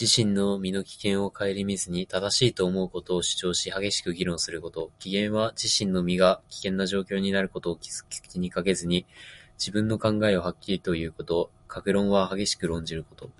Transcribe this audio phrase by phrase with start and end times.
[0.00, 4.92] 自分の身の危険を顧みずに、正しいと思うことを主張し、激しく議論すること。
[5.02, 7.88] 「危言」は自身の身が危険な状況になることを気
[8.38, 9.04] にかけずに、
[9.58, 11.50] 自分の考えをはっきりと言うこと。
[11.66, 13.30] 「覈論」は激しく論じること。